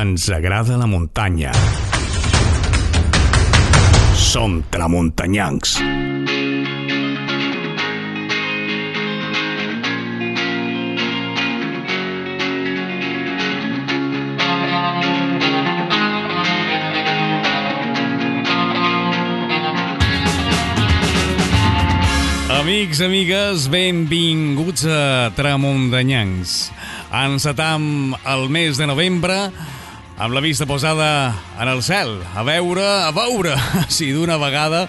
[0.00, 1.50] Ens agrada la muntanya.
[4.16, 5.74] Som tramuntanyancs.
[22.56, 26.70] Amics, amigues, benvinguts a Tramuntanyancs.
[27.12, 29.36] Encetam el mes de novembre
[30.20, 33.54] amb la vista posada en el cel, a veure, a veure
[33.88, 34.82] si d'una vegada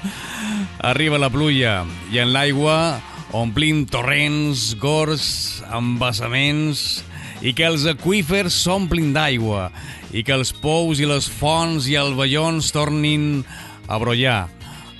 [0.84, 2.99] arriba la pluja i en l'aigua
[3.31, 7.05] omplim torrents, gors, embassaments
[7.39, 9.70] i que els aquífers s'omplin d'aigua
[10.12, 13.45] i que els pous i les fonts i els vellons tornin
[13.88, 14.50] a brollar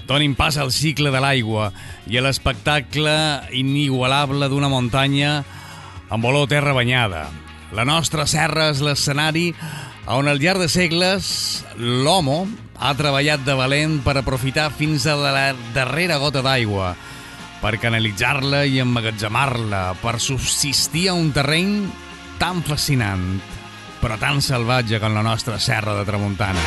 [0.08, 1.73] donin pas al cicle de l'aigua
[2.08, 3.20] i a l'espectacle
[3.52, 5.41] inigualable d'una muntanya
[6.11, 7.27] amb olor terra banyada.
[7.72, 9.53] La nostra serra és l'escenari
[10.08, 12.45] on al llarg de segles l'homo
[12.81, 16.95] ha treballat de valent per aprofitar fins a la darrera gota d'aigua,
[17.62, 21.75] per canalitzar-la i emmagatzemar-la, per subsistir a un terreny
[22.42, 23.38] tan fascinant,
[24.02, 26.66] però tan salvatge com la nostra serra de Tramuntana.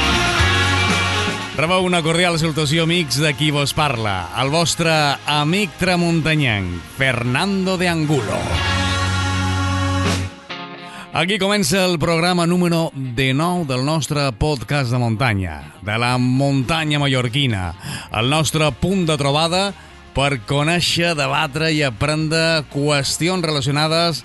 [1.55, 4.95] Rebeu una cordial salutació, amics, de qui vos parla, el vostre
[5.31, 8.43] amic tramuntanyanc, Fernando de Angulo.
[11.15, 17.69] Aquí comença el programa número 19 del nostre podcast de muntanya, de la muntanya mallorquina,
[18.11, 19.61] el nostre punt de trobada
[20.11, 24.25] per conèixer, debatre i aprendre qüestions relacionades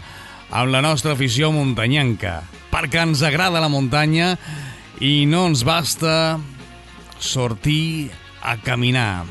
[0.50, 2.40] amb la nostra afició muntanyanca,
[2.74, 4.34] perquè ens agrada la muntanya
[4.98, 6.40] i no ens basta
[7.22, 8.10] sortir
[8.42, 9.28] a caminar.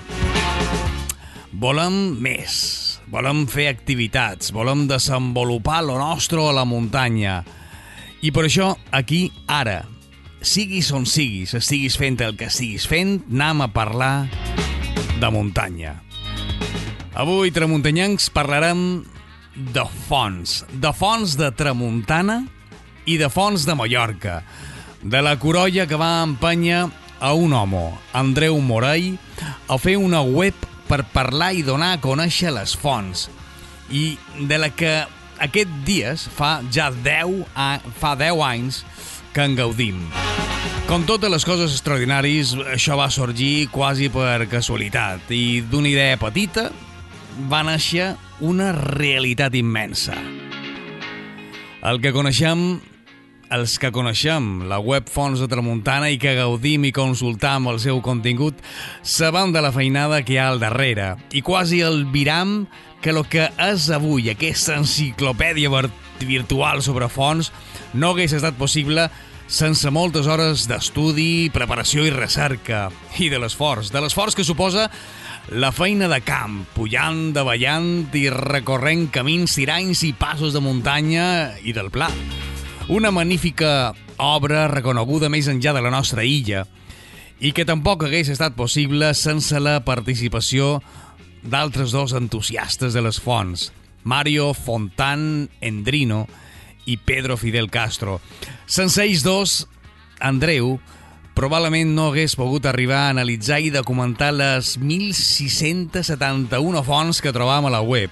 [1.51, 7.41] Volem més, volem fer activitats, volem desenvolupar lo nostre a la muntanya.
[8.21, 9.81] I per això, aquí, ara,
[10.43, 14.29] siguis on siguis, estiguis fent el que estiguis fent, anem a parlar
[15.19, 15.97] de muntanya.
[17.19, 19.03] Avui, tramuntanyancs, parlarem
[19.57, 22.45] de fonts, de fonts de Tramuntana
[23.11, 24.43] i de fonts de Mallorca,
[25.03, 26.85] de la corolla que va empènyer
[27.19, 29.17] a un home, Andreu Morell,
[29.67, 33.29] a fer una web per parlar i donar a conèixer les fonts
[33.95, 34.17] i
[34.49, 34.93] de la que
[35.45, 37.69] aquest dies fa ja 10, a,
[38.01, 38.83] fa 10 anys
[39.35, 40.03] que en gaudim.
[40.89, 46.71] Com totes les coses extraordinàries, això va sorgir quasi per casualitat i d'una idea petita
[47.51, 50.17] va néixer una realitat immensa.
[51.89, 52.81] El que coneixem
[53.55, 58.03] els que coneixem la web Fons de Tramuntana i que gaudim i consultam el seu
[58.05, 58.59] contingut,
[59.03, 62.67] sabem de la feinada que hi ha al darrere i quasi el viram
[63.01, 65.71] que el que és avui aquesta enciclopèdia
[66.21, 67.53] virtual sobre fons
[67.95, 69.09] no hagués estat possible
[69.49, 74.91] sense moltes hores d'estudi, preparació i recerca, i de l'esforç, de l'esforç que suposa
[75.49, 81.73] la feina de camp, pujant, davallant i recorrent camins, tiranys i passos de muntanya i
[81.73, 82.13] del pla.
[82.89, 86.63] Una magnífica obra reconeguda més enllà de la nostra illa
[87.45, 90.81] i que tampoc hagués estat possible sense la participació
[91.45, 93.77] d'altres dos entusiastes de les fonts,
[94.09, 96.25] Mario Fontan Endrino
[96.89, 98.25] i Pedro Fidel Castro.
[98.65, 99.69] Sense ells dos,
[100.25, 100.81] Andreu
[101.37, 107.75] probablement no hagués pogut arribar a analitzar i documentar les 1.671 fonts que trobam a
[107.77, 108.09] la web,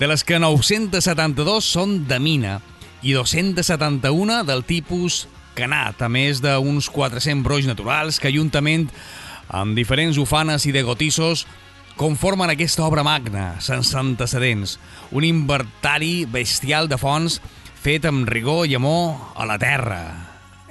[0.00, 2.56] de les que 972 són de mina
[3.02, 5.26] i 271 del tipus
[5.56, 8.88] canat, a més d'uns 400 broix naturals que juntament
[9.48, 11.46] amb diferents ufanes i degotissos
[11.96, 14.76] conformen aquesta obra magna, sense antecedents,
[15.10, 17.40] un inventari bestial de fonts
[17.80, 20.02] fet amb rigor i amor a la terra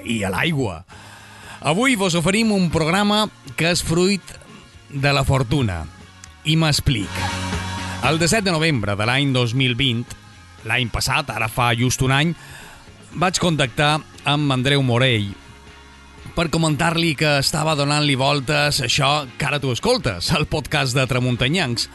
[0.06, 0.84] i a l'aigua.
[1.66, 3.26] Avui vos oferim un programa
[3.58, 4.22] que és fruit
[4.90, 5.86] de la fortuna.
[6.46, 7.10] I m'explic.
[8.06, 10.25] El 17 de novembre de l'any 2020,
[10.66, 12.36] l'any passat, ara fa just un any,
[13.16, 13.96] vaig contactar
[14.28, 15.32] amb Andreu Morell
[16.36, 21.88] per comentar-li que estava donant-li voltes això que ara tu escoltes, el podcast de Tramuntanyancs,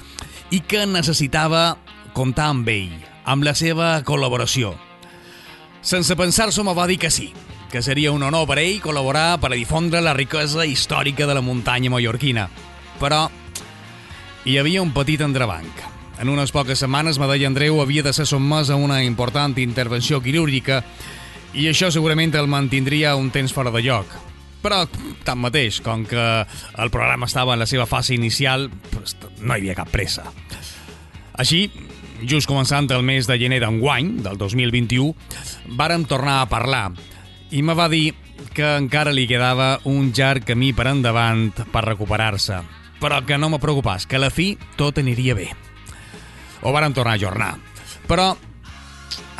[0.56, 1.76] i que necessitava
[2.16, 2.94] comptar amb ell,
[3.28, 4.72] amb la seva col·laboració.
[5.82, 7.30] Sense pensar-s'ho me va dir que sí,
[7.70, 11.44] que seria un honor per ell col·laborar per a difondre la riquesa històrica de la
[11.44, 12.48] muntanya mallorquina.
[13.00, 13.26] Però
[14.48, 15.89] hi havia un petit entrebanc.
[16.20, 20.82] En unes poques setmanes, Medalla Andreu havia de ser sotmès a una important intervenció quirúrgica
[21.56, 24.10] i això segurament el mantindria un temps fora de lloc.
[24.60, 24.82] Però,
[25.24, 29.78] tanmateix, com que el programa estava en la seva fase inicial, pues, no hi havia
[29.78, 30.26] cap pressa.
[31.40, 31.70] Així,
[32.20, 35.14] just començant el mes de gener d'enguany, del 2021,
[35.80, 36.90] vàrem tornar a parlar
[37.50, 38.12] i me va dir
[38.52, 42.60] que encara li quedava un llarg camí per endavant per recuperar-se,
[43.00, 45.48] però que no me preocupàs, que a la fi tot aniria bé.
[46.62, 47.54] Ho vàrem tornar a jornar,
[48.08, 48.34] però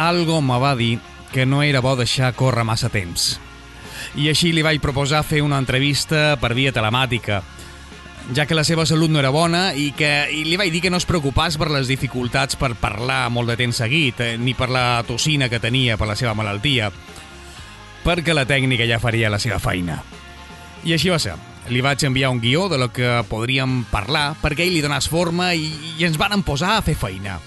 [0.00, 0.98] algo me va dir
[1.32, 3.38] que no era bo deixar córrer massa temps.
[4.16, 7.42] I així li vaig proposar fer una entrevista per via telemàtica,
[8.34, 10.90] ja que la seva salut no era bona i que i li vaig dir que
[10.92, 14.70] no es preocupàs per les dificultats per parlar molt de temps seguit, eh, ni per
[14.70, 16.90] la tossina que tenia per la seva malaltia,
[18.04, 20.00] perquè la tècnica ja faria la seva feina.
[20.84, 21.34] I així va ser.
[21.70, 25.52] Li vaig enviar un guió de lo que podríem parlar perquè ell li donàs forma
[25.54, 25.68] i,
[26.00, 27.38] i ens van posar a fer feina.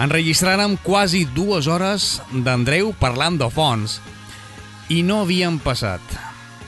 [0.00, 4.00] Enregistràrem quasi dues hores d'Andreu parlant de fons
[4.88, 6.00] i no havien passat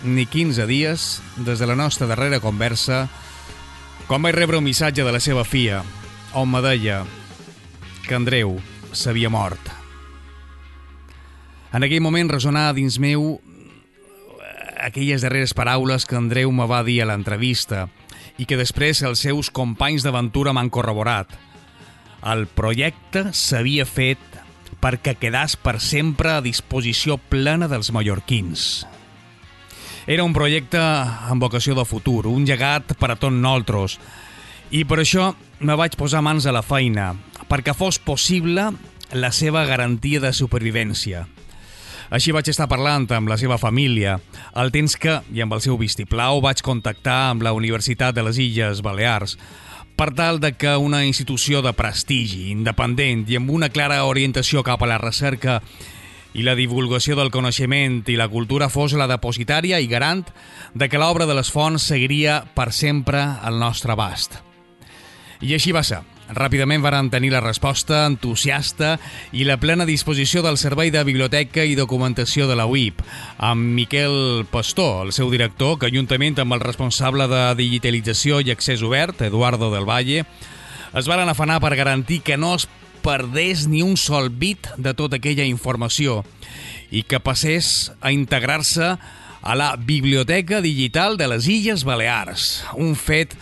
[0.04, 1.06] ni 15 dies
[1.48, 3.06] des de la nostra darrera conversa
[4.06, 5.80] quan vaig rebre un missatge de la seva filla
[6.36, 7.00] on me deia
[8.06, 8.58] que Andreu
[8.92, 9.72] s'havia mort.
[11.72, 13.40] En aquell moment resonava dins meu
[14.86, 17.88] aquelles darreres paraules que Andreu me va dir a l'entrevista
[18.38, 21.32] i que després els seus companys d'aventura m'han corroborat.
[22.22, 24.22] El projecte s'havia fet
[24.82, 28.86] perquè quedàs per sempre a disposició plena dels mallorquins.
[30.06, 33.98] Era un projecte amb vocació de futur, un llegat per a tots nosaltres,
[34.70, 37.14] i per això me vaig posar mans a la feina,
[37.50, 38.70] perquè fos possible
[39.10, 41.26] la seva garantia de supervivència.
[42.10, 44.20] Així vaig estar parlant amb la seva família,
[44.54, 48.38] al temps que, i amb el seu vistiplau, vaig contactar amb la Universitat de les
[48.38, 49.36] Illes Balears,
[49.96, 54.82] per tal de que una institució de prestigi, independent i amb una clara orientació cap
[54.84, 55.62] a la recerca
[56.36, 60.26] i la divulgació del coneixement i la cultura fos la depositària i garant
[60.74, 64.36] de que l'obra de les fonts seguiria per sempre al nostre abast.
[65.40, 66.04] I així va ser.
[66.26, 68.96] Ràpidament varen tenir la resposta entusiasta
[69.30, 73.02] i la plena disposició del Servei de Biblioteca i Documentació de la UIP,
[73.38, 78.82] amb Miquel Pastor, el seu director, que juntament amb el responsable de digitalització i accés
[78.82, 80.24] obert, Eduardo del Valle,
[80.96, 82.66] es varen afanar per garantir que no es
[83.06, 86.24] perdés ni un sol bit de tota aquella informació
[86.90, 88.96] i que passés a integrar-se
[89.46, 93.36] a la Biblioteca Digital de les Illes Balears, un fet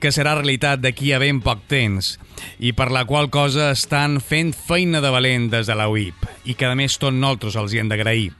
[0.00, 2.16] que serà realitat d'aquí a ben poc temps
[2.58, 6.54] i per la qual cosa estan fent feina de valent des de la UIP i
[6.54, 8.30] que a més tot nosaltres els hi hem d'agrair.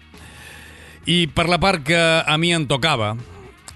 [1.09, 3.15] I per la part que a mi em tocava,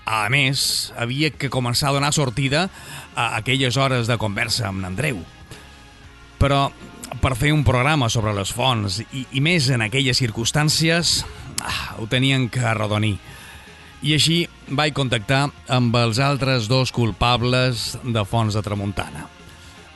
[0.05, 2.67] a més, havia que començar a donar sortida
[3.14, 5.23] a aquelles hores de conversa amb Andreu.
[6.43, 6.67] Però
[7.23, 11.23] per fer un programa sobre les fonts i, i més en aquelles circumstàncies,
[11.61, 13.17] ah, ho tenien que arrodonir.
[14.02, 19.26] I així vaig contactar amb els altres dos culpables de Fons de Tramuntana.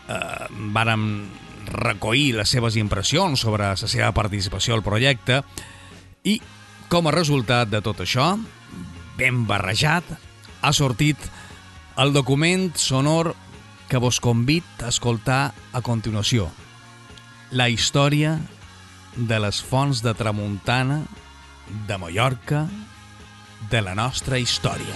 [0.08, 1.06] Eh, vàrem
[1.66, 5.42] recollir les seves impressions sobre la seva participació al projecte
[6.24, 6.40] i,
[6.88, 8.34] com a resultat de tot això,
[9.16, 10.06] ben barrejat,
[10.62, 11.18] ha sortit
[11.96, 13.34] el document sonor
[13.88, 16.50] que vos convit a escoltar a continuació.
[17.50, 18.36] La història
[19.16, 21.04] de les fonts de Tramuntana,
[21.86, 22.66] de Mallorca,
[23.70, 24.94] de la nostra història.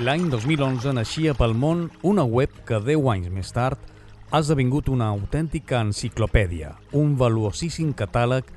[0.00, 3.78] L'any 2011 naixia pel món una web que 10 anys més tard
[4.30, 8.48] ha esdevingut una autèntica enciclopèdia, un valuosíssim catàleg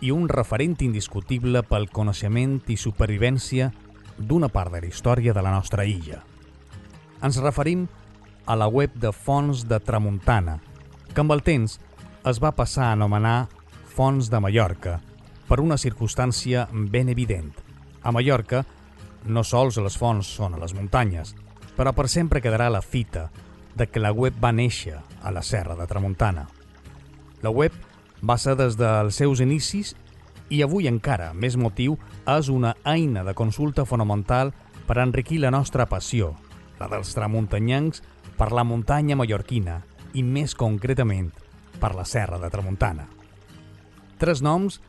[0.00, 3.72] i un referent indiscutible pel coneixement i supervivència
[4.28, 6.22] d'una part de la història de la nostra illa.
[7.22, 7.86] Ens referim
[8.46, 10.58] a la web de Fons de Tramuntana,
[11.14, 11.78] que amb el temps
[12.26, 13.48] es va passar a anomenar
[13.92, 14.98] Fons de Mallorca,
[15.48, 17.52] per una circumstància ben evident.
[18.02, 18.64] A Mallorca,
[19.26, 21.34] no sols les fonts són a les muntanyes,
[21.76, 23.28] però per sempre quedarà la fita
[23.74, 26.46] de que la web va néixer a la serra de Tramuntana.
[27.42, 27.72] La web
[28.22, 29.94] va ser des dels seus inicis
[30.52, 31.96] i avui encara més motiu
[32.28, 34.52] és una eina de consulta fonamental
[34.86, 36.34] per enriquir la nostra passió,
[36.78, 38.02] la dels tramuntanyancs
[38.36, 39.80] per la muntanya mallorquina
[40.12, 41.30] i més concretament
[41.80, 43.08] per la serra de Tramuntana.
[44.20, 44.80] Tres noms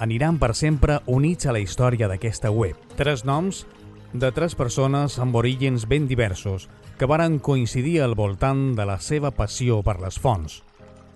[0.00, 2.78] aniran per sempre units a la història d'aquesta web.
[2.96, 3.64] Tres noms
[4.12, 9.34] de tres persones amb orígens ben diversos que varen coincidir al voltant de la seva
[9.34, 10.62] passió per les fonts.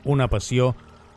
[0.04, 0.74] Una passió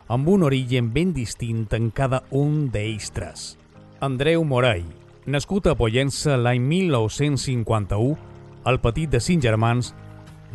[0.08, 3.58] amb un origen ben distint en cada un d'ells tres.
[4.00, 4.86] Andreu Morell,
[5.28, 8.16] nascut a Pollença l'any 1951,
[8.68, 9.92] el petit de cinc germans,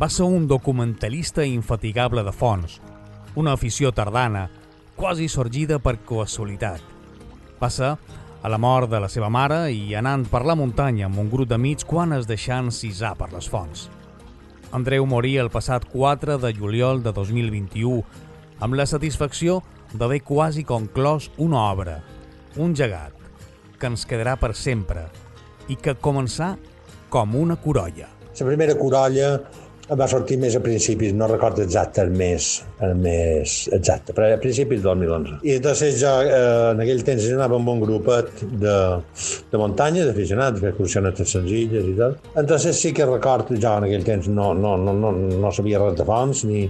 [0.00, 2.80] va ser un documentalista infatigable de fons,
[3.38, 4.48] una afició tardana,
[4.96, 6.82] quasi sorgida per casualitat.
[7.62, 11.22] Va ser a la mort de la seva mare i anant per la muntanya amb
[11.22, 13.86] un grup d'amics quan es deixant cisar per les fonts.
[14.74, 18.02] Andreu morí el passat 4 de juliol de 2021
[18.60, 19.60] amb la satisfacció
[19.94, 22.00] d'haver quasi conclòs una obra,
[22.56, 23.14] un llegat,
[23.78, 25.08] que ens quedarà per sempre
[25.68, 26.54] i que començà
[27.10, 28.08] com una corolla.
[28.34, 29.28] La primera corolla
[29.92, 32.48] va sortir més a principis, no recordo exacte el mes,
[32.84, 35.36] el mes exacte, però a principis del 2011.
[35.44, 38.32] I entonces jo eh, en aquell temps anava amb un grupet
[38.64, 38.78] de,
[39.52, 42.16] de muntanya, d'aficionats, que excursiones senzilles i tal.
[42.32, 46.00] Entonces sí que recordo, jo en aquell temps no, no, no, no, no sabia res
[46.00, 46.66] de fonts, ni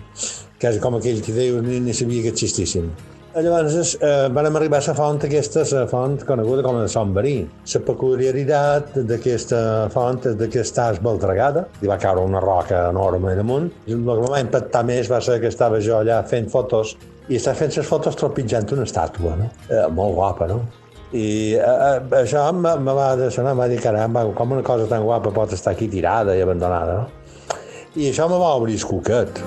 [0.60, 2.90] quasi com aquell que diu, ni, ni sabia que existissin.
[3.34, 7.40] Llavors eh, vam arribar a la font aquesta, la font coneguda com a Sant Verí.
[7.72, 9.58] La peculiaritat d'aquesta
[9.90, 13.66] font és que està esbaltregada, i va caure una roca enorme damunt.
[13.90, 16.94] El que va impactar més va ser que estava jo allà fent fotos
[17.26, 19.50] i estava fent les fotos tropitjant una estàtua, no?
[19.66, 20.60] Eh, molt guapa, no?
[21.10, 21.26] I
[21.58, 25.34] eh, eh això me va sonar, em va dir, caramba, com una cosa tan guapa
[25.34, 27.58] pot estar aquí tirada i abandonada, no?
[27.96, 29.42] I això me va obrir el cuquet.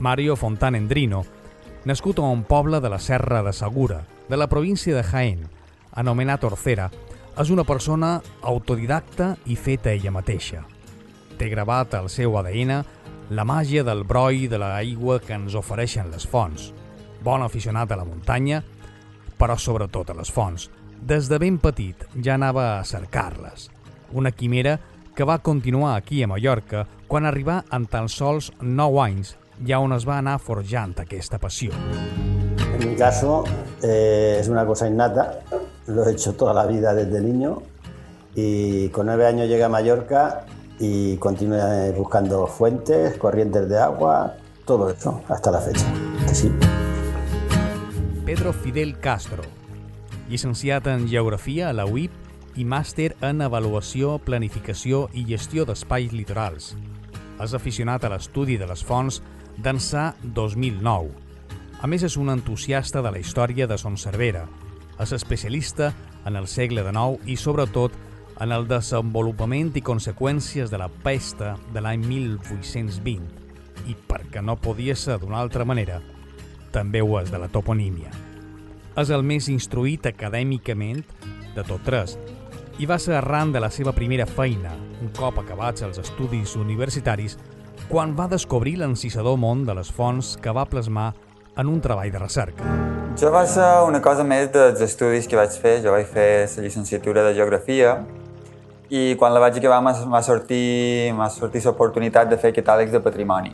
[0.00, 1.24] Mario Fontanendrino,
[1.88, 5.46] nascut a un poble de la Serra de Segura, de la província de Jaén,
[5.96, 6.90] anomenat Orcera,
[7.40, 10.60] és una persona autodidacta i feta ella mateixa.
[11.40, 12.74] Té gravat al seu ADN
[13.32, 16.74] la màgia del broi de l'aigua que ens ofereixen les fonts.
[17.24, 18.60] Bon aficionat a la muntanya,
[19.40, 20.68] però sobretot a les fonts.
[21.00, 23.70] Des de ben petit ja anava a cercar-les.
[24.12, 24.76] Una quimera
[25.16, 29.92] que va continuar aquí a Mallorca quan arribà en tan sols 9 anys ya on
[29.92, 31.72] es va anar forjant aquesta passió.
[32.78, 33.44] En mi caso
[33.82, 35.40] eh, es una cosa innata,
[35.86, 37.62] lo he hecho toda la vida desde niño
[38.34, 40.44] y con nueve años llegué a Mallorca
[40.78, 44.34] y continué buscando fuentes, corrientes de agua,
[44.64, 45.86] todo eso hasta la fecha.
[46.32, 46.52] Sí.
[48.24, 49.42] Pedro Fidel Castro,
[50.28, 52.12] llicenciat en Geografia a la UIP
[52.58, 56.74] i màster en Avaluació, Planificació i Gestió d'Espais Litorals.
[57.40, 59.22] És aficionat a l'estudi de les fonts
[59.58, 61.10] d'ençà 2009.
[61.82, 64.46] A més, és un entusiasta de la història de Son Cervera.
[64.98, 65.92] És especialista
[66.26, 67.94] en el segle XIX i, sobretot,
[68.38, 74.94] en el desenvolupament i conseqüències de la pesta de l'any 1820 i, perquè no podia
[74.96, 76.00] ser d'una altra manera,
[76.74, 78.10] també ho és de la toponímia.
[78.98, 81.02] És el més instruït acadèmicament
[81.54, 82.16] de tot tres
[82.78, 87.38] i va ser arran de la seva primera feina, un cop acabats els estudis universitaris,
[87.88, 91.14] quan va descobrir l'encisador món de les fonts que va plasmar
[91.56, 92.64] en un treball de recerca.
[93.18, 95.78] Jo va ser una cosa més dels estudis que vaig fer.
[95.82, 97.96] Jo vaig fer la llicenciatura de Geografia
[98.92, 103.52] i quan la vaig acabar m'ha sortit, l'oportunitat de fer catàlegs de patrimoni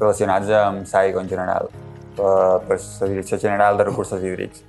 [0.00, 1.70] relacionats amb l'aigua en general,
[2.16, 2.32] per,
[2.66, 4.64] per la Direcció General de Recursos Hídrics.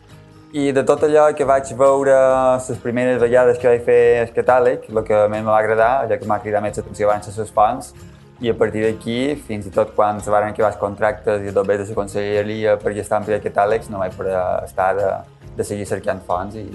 [0.54, 2.16] I de tot allò que vaig veure
[2.56, 6.18] les primeres vegades que vaig fer el catàleg, el que més me va agradar, ja
[6.22, 7.92] que m'ha cridat més l'atenció van ser les fonts,
[8.40, 11.78] i a partir d'aquí, fins i tot quan se van acabar els contractes i bé
[11.78, 15.10] de la conselleria per gestar ampliar catàlegs, no vaig poder estar de,
[15.58, 16.68] de seguir cercant fonts i,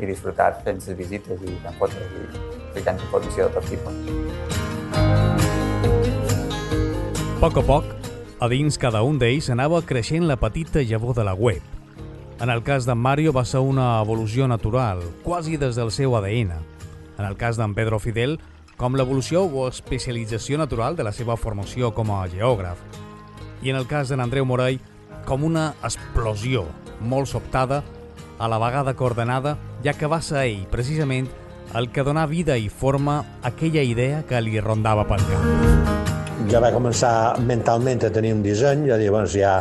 [0.00, 2.26] i disfrutar fent les visites i fent fotos i
[2.74, 3.94] ficant informació de tot tipus.
[7.30, 7.84] A poc a poc,
[8.40, 11.62] a dins cada un d'ells anava creixent la petita llavor de la web.
[12.40, 16.56] En el cas d'en Mario va ser una evolució natural, quasi des del seu ADN.
[17.18, 18.38] En el cas d'en Pedro Fidel,
[18.80, 22.80] com l'evolució o especialització natural de la seva formació com a geògraf.
[23.60, 24.78] I en el cas de Andreu Morell,
[25.28, 26.64] com una explosió
[27.04, 27.82] molt sobtada,
[28.40, 31.28] a la vegada coordenada, ja que va ser ell, precisament,
[31.76, 36.48] el que donà vida i forma aquella idea que li rondava pel cap.
[36.48, 37.12] Ja va començar
[37.44, 39.58] mentalment a tenir un disseny, ja llavors ja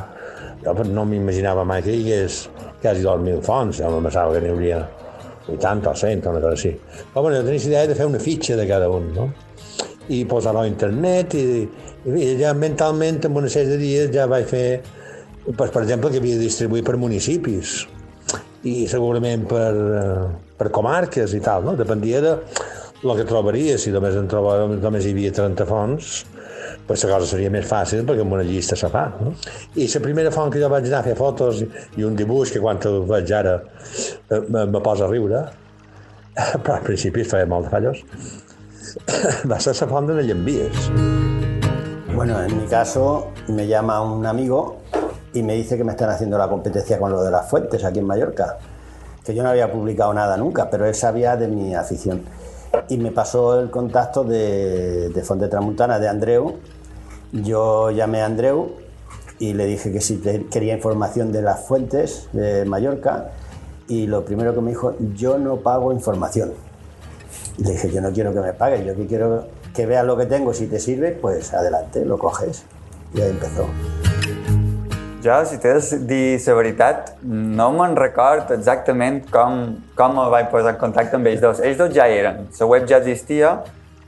[0.64, 2.46] jo no m'imaginava mai que hi hagués
[2.80, 4.80] quasi 2.000 fonts, ja me pensava que n'hi hauria
[5.58, 6.74] 80 o 100, una cosa així.
[7.14, 9.30] Però bueno, tenies idea de fer una fitxa de cada un, no?
[10.10, 11.46] I posar-ho a internet i,
[12.10, 14.82] i ja mentalment en una sèrie de dies ja vaig fer,
[15.50, 17.84] pues, per exemple, que havia de distribuir per municipis
[18.68, 19.72] i segurament per,
[20.60, 21.78] per comarques i tal, no?
[21.80, 22.36] Dependia de
[23.00, 26.18] el que trobaria, si només, en trobava, només hi havia 30 fonts,
[26.90, 29.06] la cosa seria més fàcil perquè amb una llista se fa.
[29.22, 29.34] No?
[29.78, 32.62] I la primera font que jo vaig anar a fer fotos i un dibuix que
[32.64, 35.44] quan ho veig ara eh, me, me posa a riure,
[36.64, 38.02] però al principi feia molt de fallos,
[39.52, 40.70] va ser la font de.
[42.16, 44.80] Bueno, en mi caso me llama un amigo
[45.34, 48.00] y me dice que me están haciendo la competencia con lo de las fuentes aquí
[48.00, 48.58] en Mallorca,
[49.24, 52.24] que yo no había publicado nada nunca, pero él sabía de mi afición.
[52.88, 56.58] Y me pasó el contacto de, de Fonte Tramuntana, de Andreu,
[57.32, 58.72] yo llamé a Andreu
[59.40, 60.18] y le dije que si
[60.52, 63.32] quería información de las fuentes de Mallorca
[63.88, 66.54] y lo primero que me dijo, yo no pago información.
[67.58, 70.26] Le dije, yo no quiero que me paguen, yo que quiero que veas lo que
[70.26, 72.64] tengo, si te sirve, pues adelante, lo coges.
[73.14, 73.66] Y ahí empezó.
[75.24, 79.66] Jo, si t'he de dir la veritat, no me'n record exactament com,
[79.98, 81.60] com me vaig posar en contacte amb ells dos.
[81.60, 83.50] Ells dos ja eren, la web ja existia,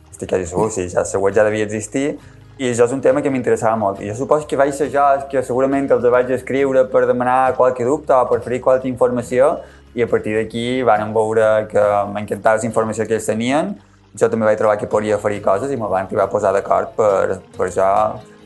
[0.07, 2.13] estic segur, sí, ja, web ja devia existir,
[2.57, 4.01] i això és un tema que m'interessava molt.
[4.01, 7.85] I jo suposo que vaig ser jo que segurament els vaig escriure per demanar qualque
[7.85, 9.57] dubte o per fer qualque informació,
[9.93, 13.73] i a partir d'aquí van veure que m'encantava la informació que ells tenien,
[14.15, 16.95] jo també vaig trobar que podia oferir coses i me van arribar a posar d'acord
[16.95, 17.87] per, per jo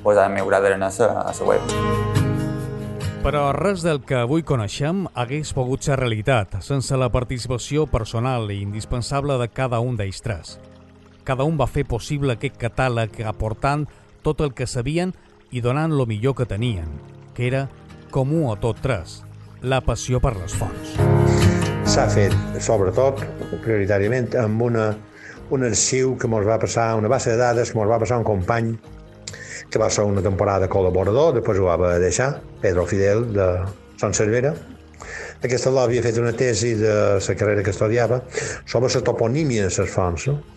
[0.03, 1.61] posar el meu gra d'arena a la web.
[3.25, 8.61] Però res del que avui coneixem hagués pogut ser realitat sense la participació personal i
[8.61, 10.59] indispensable de cada un d'ells tres.
[11.25, 13.87] Cada un va fer possible aquest catàleg aportant
[14.21, 15.09] tot el que sabien
[15.49, 16.85] i donant lo millor que tenien,
[17.33, 17.63] que era
[18.13, 19.23] comú a tot tres,
[19.65, 20.93] la passió per les fonts.
[21.89, 23.25] S'ha fet, sobretot,
[23.65, 24.85] prioritàriament, amb una,
[25.49, 28.29] un arxiu que ens va passar, una base de dades que ens va passar un
[28.29, 28.75] company
[29.73, 33.49] que va ser una temporada col·laborador, després ho va deixar, Pedro Fidel, de
[33.97, 34.53] Sant Cervera.
[35.41, 38.21] Aquesta l'havia havia fet una tesi de la carrera que estudiava
[38.65, 40.29] sobre la toponímia de les fonts.
[40.29, 40.54] No?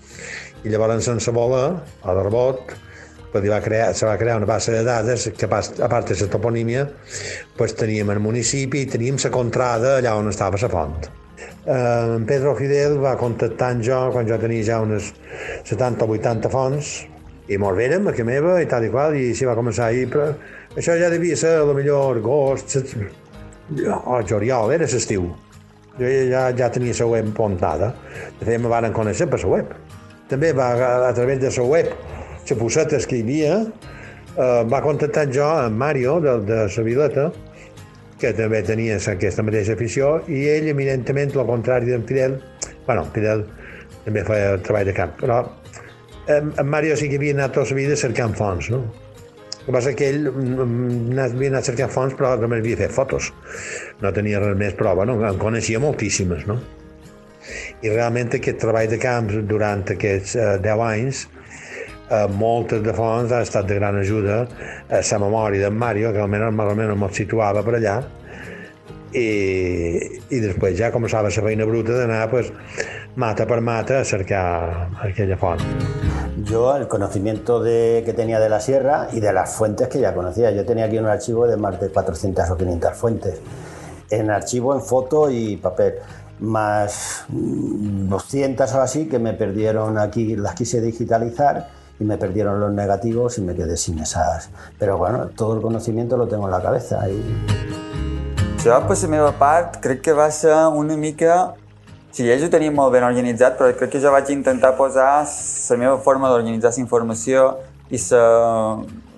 [0.64, 1.66] I llavors, sense voler,
[2.02, 2.74] a l'Arbot,
[3.32, 6.30] pues, va crear, se va crear una base de dades que, a part de la
[6.30, 6.88] toponímia,
[7.56, 11.08] pues, teníem el municipi i teníem la contrada allà on estava la font.
[11.66, 15.12] Eh, en Pedro Fidel va contactar amb jo quan jo tenia ja unes
[15.68, 16.92] 70 o 80 fonts
[17.48, 20.08] i molt vèrem a casa meva i tal i qual, i s'hi va començar ahir,
[20.12, 20.32] però
[20.76, 22.76] això ja devia ser a lo millor agost,
[24.04, 25.28] o juliol, era l'estiu.
[25.98, 27.92] Jo ja, ja tenia la web pontada.
[28.38, 29.72] De fet, me van conèixer per la web.
[30.28, 30.72] També va,
[31.08, 31.92] a través de la web,
[32.48, 33.54] la poseta que hi havia,
[34.36, 37.28] eh, va contactar jo amb Mario, de, de la Vileta,
[38.18, 42.38] que també tenia aquesta mateixa afició, i ell, eminentment, el contrari d'en Fidel,
[42.86, 43.44] bueno, Fidel
[44.04, 45.42] també feia treball de camp, però
[46.28, 48.82] en, en Mario sí que havia anat tota la vida cercant fonts, no?
[49.58, 52.92] El que passa que ell mm, mm, havia anat cercant fonts però també havia fet
[52.94, 53.30] fotos.
[54.02, 55.18] No tenia res més prova, no?
[55.28, 56.58] En coneixia moltíssimes, no?
[57.82, 61.24] I realment aquest treball de camp durant aquests eh, 10 anys
[62.10, 64.44] eh, moltes de fonts ha estat de gran ajuda
[64.88, 67.98] a la memòria d'en Mario, que almenys, almenys em situava per allà,
[69.12, 69.28] i,
[70.28, 72.52] i després ja començava la feina bruta d'anar pues,
[73.16, 75.62] mata per mata a cercar aquella font.
[76.44, 80.14] Yo el conocimiento de, que tenía de la sierra y de las fuentes que ya
[80.14, 80.50] conocía.
[80.52, 83.40] Yo tenía aquí un archivo de más de 400 o 500 fuentes.
[84.10, 85.94] En archivo, en foto y papel.
[86.40, 91.68] Más 200 o así que me perdieron aquí, las quise digitalizar
[91.98, 94.50] y me perdieron los negativos y me quedé sin esas.
[94.78, 97.08] Pero bueno, todo el conocimiento lo tengo en la cabeza.
[97.08, 97.22] Y...
[98.62, 101.54] Jo, per la meva part, crec que va ser una mica
[102.10, 105.76] Sí, ells ho tenien molt ben organitzat, però crec que jo vaig intentar posar la
[105.78, 107.44] meva forma d'organitzar la informació
[107.90, 108.22] i sa...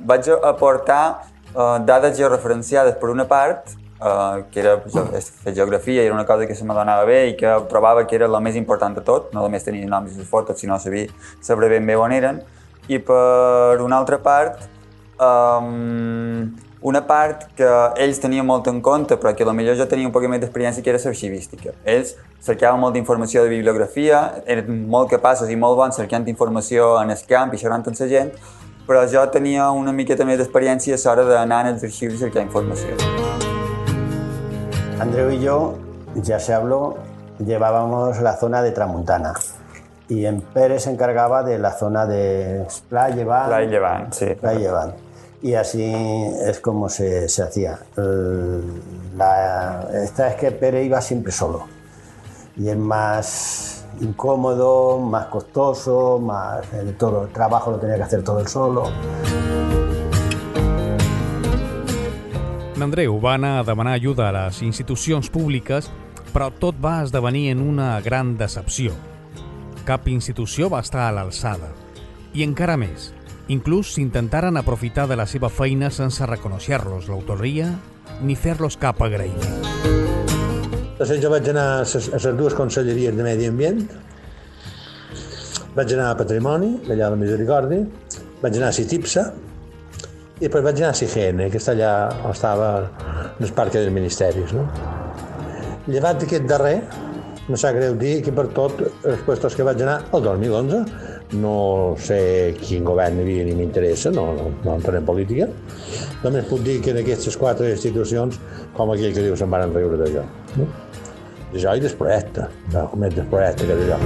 [0.05, 1.23] vaig aportar
[1.55, 6.47] uh, dades georreferenciades per una part, uh, que era fer geografia, i era una cosa
[6.47, 9.31] que se me donava bé i que trobava que era la més important de tot,
[9.35, 11.09] no només tenir noms i fotos, sinó saber,
[11.41, 12.43] saber ben bé on eren.
[12.89, 14.67] I per una altra part,
[15.21, 16.51] um,
[16.83, 17.69] una part que
[18.01, 20.91] ells tenien molt en compte, però que millor jo tenia un poc més d'experiència, que
[20.91, 21.75] era l'arxivística.
[21.85, 27.11] Ells cercaven molta informació de bibliografia, eren molt capaços i molt bons cercant informació en
[27.11, 28.33] el camp i xerrant amb la gent,
[28.87, 33.30] però jo tenia una miqueta més d'experiència a l'hora d'anar als arxius i cercar informació.
[35.01, 35.75] Andreu y yo,
[36.15, 36.97] ya se habló,
[37.39, 39.33] llevábamos la zona de Tramuntana.
[40.09, 43.17] Y en Pérez se encargaba de la zona de Playa
[43.61, 44.27] Llevant, sí.
[44.39, 44.95] Playa
[45.43, 45.91] y así
[46.43, 47.79] es como se, se hacía.
[49.17, 51.65] La, esta es que Pérez iba siempre solo
[52.57, 57.25] y es más incómodo, más costoso, más de todo.
[57.25, 58.85] El trabajo lo tenía que hacer todo él solo.
[62.83, 65.91] Andreu va anar a demanar ajuda a les institucions públiques,
[66.35, 68.93] però tot va esdevenir en una gran decepció.
[69.85, 71.73] Cap institució va estar a l'alçada.
[72.35, 73.11] I encara més,
[73.51, 77.67] Inclús s'intentaren aprofitar de la seva feina sense reconèixer-los l'autoria
[78.23, 79.65] ni fer-los cap agraïment.
[81.01, 83.81] Després jo vaig anar a les dues conselleries de Medi Ambient,
[85.75, 87.83] vaig anar a Patrimoni, allà a la Misericòrdia,
[88.45, 89.27] vaig anar a Citipsa,
[90.41, 91.93] i després vaig anar a Sigene, que està allà
[92.31, 92.69] estava
[93.37, 94.55] en el parc dels ministeris.
[94.57, 94.65] No?
[95.91, 96.79] Llevat d'aquest darrer,
[97.51, 100.85] no sap greu dir que per tot els puestos que vaig anar el 2011
[101.41, 101.55] no
[102.03, 105.47] sé quin govern hi havia ni m'interessa, no, no, no entraré en política.
[106.25, 108.39] Només puc dir que en aquestes quatre institucions,
[108.77, 110.25] com aquell que diu, se'n van riure de jo.
[110.57, 110.67] No?
[111.51, 113.99] Això i del projecte, no, més del projecte que d'això.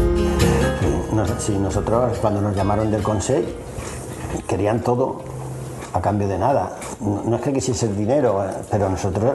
[1.14, 3.44] Nos- sí, nosotros cuando nos llamaron del Consejo
[4.48, 5.22] querían todo
[5.94, 6.70] a cambio de nada.
[7.00, 9.32] No, es que quisiese el dinero, eh, pero nosotros,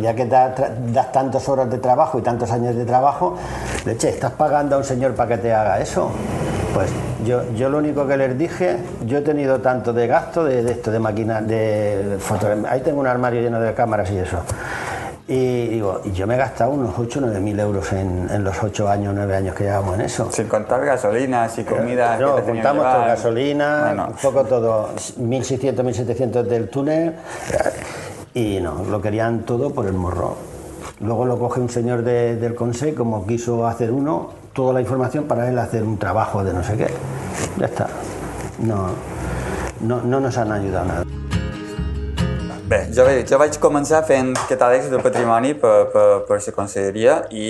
[0.00, 3.36] ya que da- tra- das tantas horas de trabajo y tantos años de trabajo,
[3.84, 6.10] leche, estás pagando a un señor para que te haga eso.
[6.74, 6.90] Pues
[7.24, 10.90] yo, yo lo único que les dije, yo he tenido tanto de gasto de, esto,
[10.90, 14.38] de máquinas, de foto, ahí tengo un armario lleno de cámaras y eso.
[15.32, 18.60] Y digo, yo me he gastado unos 8 o 9 mil euros en, en los
[18.60, 20.28] 8 años, 9 años que llevamos en eso.
[20.32, 24.88] Sin contar gasolinas y comida No, que te juntamos todo, gasolina, Bueno, un poco todo,
[25.18, 27.14] 1600, 1700 del túnel
[28.34, 30.34] y no, lo querían todo por el morro.
[30.98, 35.24] Luego lo coge un señor de- del Consejo, como quiso hacer uno, toda la información
[35.28, 36.88] para él hacer un trabajo de no sé qué.
[37.56, 37.86] Ya está.
[38.58, 38.88] No,
[39.80, 41.04] no, no nos han ayudado nada.
[42.70, 47.48] Bé, jo, jo vaig començar fent catàlegs de patrimoni per, per, per la conselleria i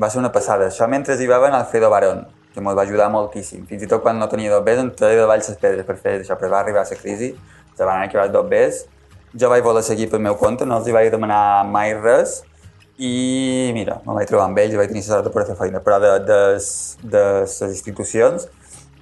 [0.00, 0.70] va ser una passada.
[0.70, 2.22] Això mentre hi va en Alfredo Barón,
[2.54, 3.66] que ens va ajudar moltíssim.
[3.68, 5.98] Fins i tot quan no tenia dos bes, em treia de baix les pedres per
[5.98, 7.28] fer això, però va arribar la crisi,
[7.76, 8.78] se van acabar dos bes.
[9.36, 12.38] Jo vaig voler seguir pel meu compte, no els hi vaig demanar mai res,
[12.96, 13.12] i
[13.76, 15.82] mira, me vaig trobar amb ells i vaig tenir la sort de poder fer feina,
[15.84, 16.40] però de, de,
[17.12, 18.48] de les institucions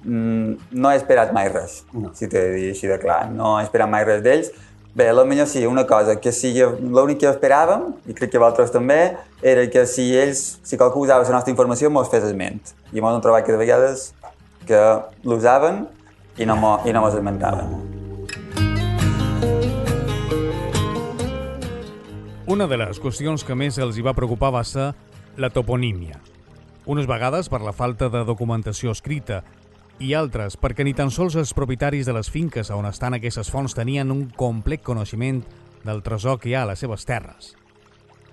[0.03, 2.11] mm, no he esperat mai res, no.
[2.11, 4.51] si t'he de dir així de clar, no he esperat mai res d'ells.
[4.93, 8.39] Bé, a lo millor sí, una cosa, que si l'únic que esperàvem, i crec que
[8.41, 12.73] vosaltres també, era que si ells, si qualcú usava la nostra informació, mos fes esment.
[12.91, 14.09] I mos hem trobat que de vegades
[14.67, 14.81] que
[15.23, 15.85] l'usaven
[16.35, 17.71] i no, mo, i no mos esmentaven.
[22.51, 24.89] Una de les qüestions que més els hi va preocupar va ser
[25.39, 26.19] la toponímia.
[26.83, 29.39] Unes vegades per la falta de documentació escrita
[30.01, 33.75] i altres perquè ni tan sols els propietaris de les finques on estan aquestes fonts
[33.77, 35.43] tenien un complet coneixement
[35.85, 37.53] del tresor que hi ha a les seves terres.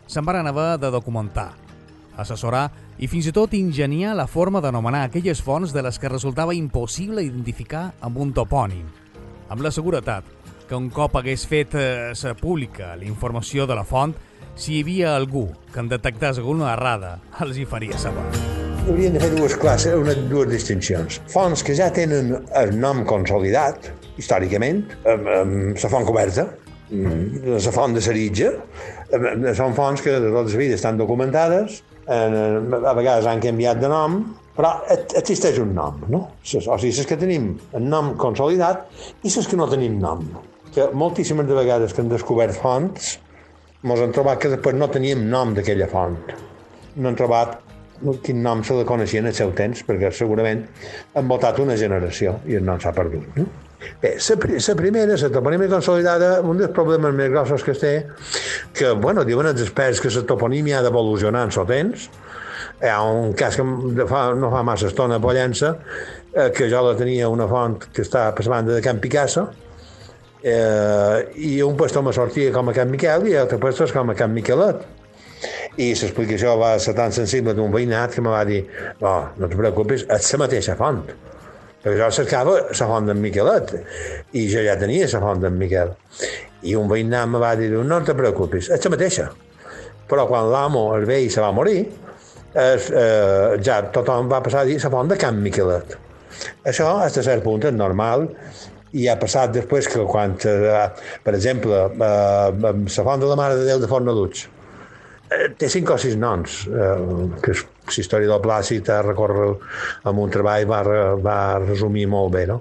[0.08, 1.52] Se'n van haver de documentar,
[2.16, 6.56] assessorar i fins i tot ingeniar la forma d'anomenar aquelles fonts de les que resultava
[6.56, 8.86] impossible identificar amb un topònim,
[9.48, 10.24] amb la seguretat
[10.68, 14.14] que un cop hagués fet eh, pública la informació de la font,
[14.58, 18.57] si hi havia algú que en detectés alguna errada, els hi faria saber.
[18.88, 21.18] Haurien de fer dues classes, una, dues distincions.
[21.28, 24.80] Fonts que ja tenen el nom consolidat, històricament,
[25.12, 26.46] amb, amb la font coberta,
[26.88, 28.54] mm, la font de Saritja,
[29.58, 34.22] són fonts que de tota la vida estan documentades, a vegades han canviat de nom,
[34.56, 34.72] però
[35.20, 36.24] existeix un nom, no?
[36.40, 36.48] O
[36.80, 38.88] sigui, les que tenim el nom consolidat
[39.22, 40.24] i les que no tenim nom.
[40.72, 43.18] Que moltíssimes de vegades que han descobert fonts,
[43.84, 46.16] ens hem trobat que després no teníem nom d'aquella font.
[46.96, 47.58] No hem trobat
[48.24, 50.64] quin nom se la coneixia en el seu temps, perquè segurament
[51.14, 53.26] han votat una generació i el nom s'ha perdut.
[53.36, 53.48] No?
[54.02, 57.92] Bé, la, pri primera, la toponímia consolidada, un dels problemes més grossos que es té,
[58.74, 62.08] que, bueno, diuen els experts que la toponímia ha d'evolucionar en el temps,
[62.82, 65.76] hi ha un cas que de fa, no fa massa estona a Pollença,
[66.34, 69.48] eh, que jo la tenia una font que està per la banda de Can Picasso,
[70.42, 74.10] eh, i un puesto me sortia com a Can Miquel i l'altre puesto és com
[74.10, 74.86] a Can Miquelet.
[75.78, 78.64] I l'explicació va ser tan sensible d'un veïnat que me va dir
[79.00, 81.04] no, no te preocupis, és la mateixa font.
[81.78, 83.76] Perquè jo cercava la font d'en Miquelet
[84.34, 85.94] i jo ja tenia la font d'en Miquel.
[86.66, 89.28] I un veïnat me va dir no te preocupis, és la mateixa.
[90.10, 91.84] Però quan l'amo, el vell, se va morir,
[92.58, 95.94] es, eh, ja tothom va passar a dir la font de Can Miquelet.
[96.66, 98.26] Això, a cert punt, és normal
[98.98, 100.84] i ha passat després que quan, eh,
[101.22, 104.48] per exemple, eh, la font de la Mare de Déu de Fornaluig,
[105.58, 109.50] té cinc o sis noms, eh, que la història del Plàcid a recórrer
[110.08, 110.82] amb un treball va,
[111.24, 112.60] va resumir molt bé, no?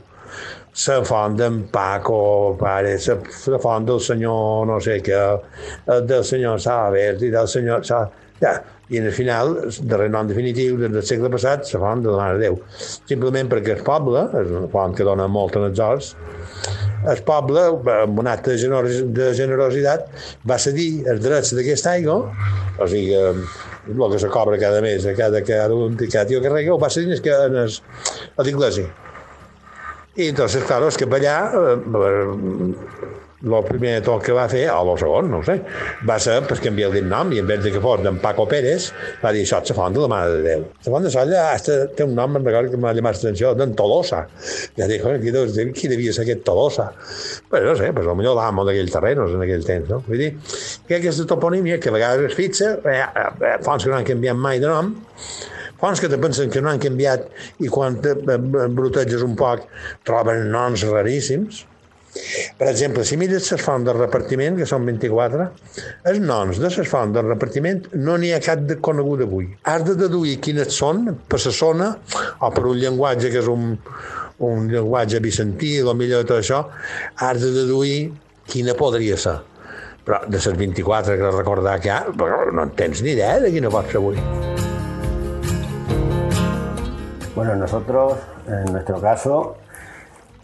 [0.78, 5.22] La font d'en Paco, pare, la, font del senyor no sé què,
[5.88, 7.86] eh, del senyor Sàvers i del senyor...
[7.88, 8.06] Sa...
[8.42, 8.58] Ja,
[8.90, 12.38] i en el final, el darrer nom definitiu del segle passat, la font de Mare
[12.38, 12.60] de Déu.
[13.10, 16.14] Simplement perquè el poble, és una font que dona molt en els horts,
[17.08, 20.08] el poble, amb un acte de, generos de generositat,
[20.50, 22.20] va cedir els drets d'aquesta aigua,
[22.78, 23.34] o sigui, eh,
[23.88, 25.76] el que se cobra cada mes, a cada, cada
[26.08, 27.82] cada tio que rega, ho va cedir que en es,
[28.36, 28.88] a l'església.
[30.18, 35.30] I entonces, claro, el capellà, eh, el primer toc que va fer, o el segon,
[35.30, 35.60] no sé,
[36.10, 38.90] va ser pues, canviar el nom i en vez de que fos d'en Paco Pérez,
[39.22, 40.64] va dir això és la font de la Mare de Déu.
[40.86, 43.76] La font de Solla hasta té un nom, em recordo que m'ha llamat l'atenció, d'en
[43.78, 44.24] Tolosa.
[44.78, 46.90] Ja dic, qui, qui devia ser aquest Tolosa?
[47.52, 50.02] Pues no sé, pues, potser l'amo d'aquells terrenos en aquell temps, no?
[50.08, 50.32] Vull dir,
[50.88, 54.42] que aquesta toponímia, que a vegades es fixa, eh, eh, fonts que no han canviat
[54.48, 54.96] mai de nom,
[55.78, 57.30] fonts que te pensen que no han canviat
[57.62, 58.38] i quan te eh,
[58.82, 59.70] bruteges un poc
[60.08, 61.68] troben noms raríssims.
[62.58, 65.48] Per exemple, si mires les fonts del repartiment, que són 24,
[66.12, 69.50] els noms de les fonts del repartiment no n'hi ha cap de conegut avui.
[69.70, 71.90] Has de deduir quines són per la zona
[72.40, 73.76] o per un llenguatge que és un,
[74.48, 76.64] un llenguatge bizantí, o millor de tot això,
[77.18, 78.00] has de deduir
[78.48, 79.38] quina podria ser.
[80.08, 83.72] Però de les 24 que recordar que ha, no en tens ni idea de quina
[83.74, 84.22] pot ser avui.
[87.36, 88.14] Bueno, nosotros,
[88.48, 89.58] en nuestro caso,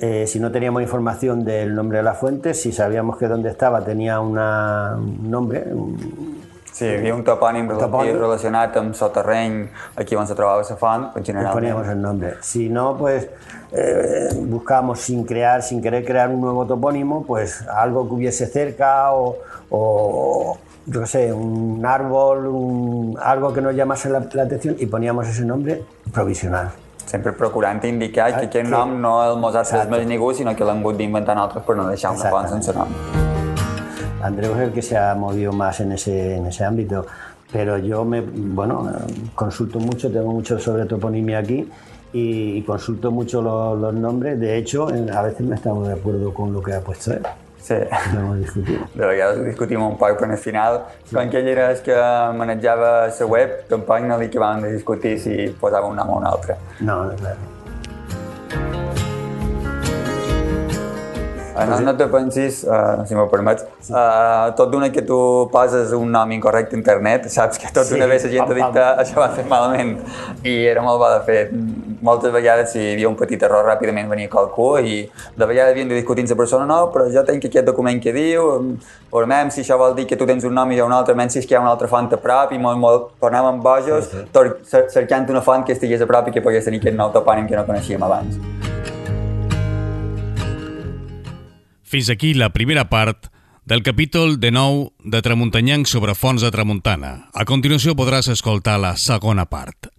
[0.05, 3.79] Eh, si no teníamos información del nombre de la fuente, si sabíamos que donde estaba
[3.85, 5.63] tenía una, un nombre.
[5.71, 6.41] Un,
[6.73, 8.17] sí, havia un topònim, un topònim.
[8.19, 9.61] relacionat amb soterreny
[9.95, 11.55] aquí on se trobava la font, pues generalment...
[11.55, 12.33] poníamos el nombre.
[12.41, 13.29] Si no, pues
[13.71, 19.13] eh, buscábamos sin crear, sin querer crear un nuevo topónimo, pues algo que hubiese cerca
[19.13, 19.37] o,
[19.69, 24.85] o yo qué sé, un árbol, un, algo que nos llamase la, la atención y
[24.85, 26.73] poníamos ese nombre provisional.
[27.05, 30.81] Sempre procurant indicar que aquest nom no el mos ha més ningú, sinó que l'han
[30.81, 32.91] hagut d'inventar altres per no deixar una font sense nom.
[34.23, 37.05] Andreu es el que se ha movido más en ese, en ese ámbito,
[37.51, 38.89] pero yo me, bueno,
[39.35, 41.69] consulto mucho, tengo mucho sobre toponimia aquí
[42.13, 44.39] y, consulto mucho los, los nombres.
[44.39, 47.21] De hecho, a veces me estamos de acuerdo con lo que ha puesto él.
[47.63, 47.79] Sí.
[48.13, 48.83] No discutim.
[48.93, 51.15] De vegades ho discutim un poc, però al final, sí.
[51.15, 51.95] quan que ell era el que
[52.35, 56.27] manejava la web, tampoc no li acabàvem de discutir si posava un nom o un
[56.27, 56.59] altre.
[56.81, 57.37] No, no, clar.
[61.53, 63.61] Uh, no, no te pensis, uh, si m'ho permets,
[63.91, 65.17] uh, tot d'una que tu
[65.53, 68.55] poses un nom incorrecte a internet, saps que tot d'una sí, vegada la gent ha
[68.57, 69.91] dit que això va fer malament
[70.41, 71.43] i era molt bo de fer.
[72.03, 74.97] Moltes vegades si hi havia un petit error ràpidament venia qualcú i
[75.37, 78.15] de vegades havien de discutir amb la persona no, però jo tinc aquest document que
[78.17, 78.49] diu,
[79.13, 81.37] veurem si això vol dir que tu tens un nom i jo un altre, menys
[81.37, 84.09] si és que hi ha una altra font a prop i molt, molt, tornàvem bojos
[84.09, 84.83] sí, sí.
[84.97, 87.61] cercant una font que estigués a prop i que pogués tenir aquest nou topònim que
[87.61, 88.41] no coneixíem abans.
[91.93, 93.27] Fins aquí la primera part
[93.69, 97.11] del capítol de nou de Tramuntanyanc sobre fons de Tramuntana.
[97.37, 99.91] A continuació podràs escoltar la segona part.